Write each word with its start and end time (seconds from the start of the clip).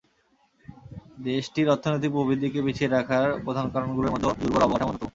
দেশটির 1.25 1.71
অর্থনৈতিক 1.73 2.11
প্রবৃদ্ধিকে 2.13 2.59
পিছিয়ে 2.65 2.89
রাখার 2.89 3.27
প্রধান 3.45 3.65
কারণগুলোর 3.73 4.11
মধ্যে 4.13 4.27
দুর্বল 4.41 4.61
অবকাঠামো 4.63 4.91
অন্যতম। 4.91 5.09